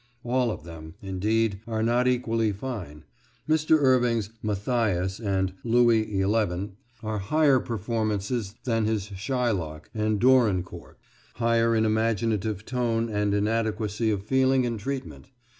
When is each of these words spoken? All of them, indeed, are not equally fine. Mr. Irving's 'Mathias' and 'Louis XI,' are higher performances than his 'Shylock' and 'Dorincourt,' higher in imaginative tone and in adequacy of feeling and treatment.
All 0.23 0.49
of 0.49 0.63
them, 0.63 0.95
indeed, 1.03 1.61
are 1.67 1.83
not 1.83 2.07
equally 2.07 2.51
fine. 2.51 3.03
Mr. 3.47 3.77
Irving's 3.77 4.31
'Mathias' 4.41 5.19
and 5.19 5.53
'Louis 5.63 6.05
XI,' 6.05 6.71
are 7.03 7.19
higher 7.19 7.59
performances 7.59 8.55
than 8.63 8.85
his 8.85 9.11
'Shylock' 9.15 9.91
and 9.93 10.19
'Dorincourt,' 10.19 10.97
higher 11.35 11.75
in 11.75 11.85
imaginative 11.85 12.65
tone 12.65 13.09
and 13.11 13.35
in 13.35 13.47
adequacy 13.47 14.09
of 14.09 14.23
feeling 14.23 14.65
and 14.65 14.79
treatment. 14.79 15.29